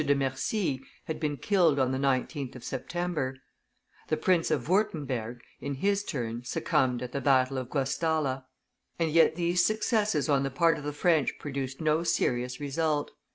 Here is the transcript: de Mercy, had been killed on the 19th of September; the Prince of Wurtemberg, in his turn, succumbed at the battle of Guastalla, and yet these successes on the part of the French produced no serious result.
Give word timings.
de 0.03 0.15
Mercy, 0.15 0.83
had 1.03 1.19
been 1.19 1.37
killed 1.37 1.77
on 1.77 1.91
the 1.91 1.97
19th 1.99 2.55
of 2.55 2.63
September; 2.63 3.37
the 4.07 4.17
Prince 4.17 4.49
of 4.49 4.67
Wurtemberg, 4.67 5.41
in 5.59 5.75
his 5.75 6.03
turn, 6.03 6.43
succumbed 6.43 7.03
at 7.03 7.11
the 7.11 7.21
battle 7.21 7.59
of 7.59 7.69
Guastalla, 7.69 8.47
and 8.97 9.11
yet 9.11 9.35
these 9.35 9.63
successes 9.63 10.27
on 10.27 10.41
the 10.41 10.49
part 10.49 10.79
of 10.79 10.83
the 10.83 10.91
French 10.91 11.37
produced 11.37 11.79
no 11.81 12.01
serious 12.01 12.59
result. 12.59 13.11